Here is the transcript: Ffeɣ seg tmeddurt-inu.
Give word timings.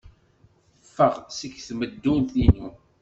Ffeɣ 0.85 1.15
seg 1.37 1.53
tmeddurt-inu. 1.67 2.69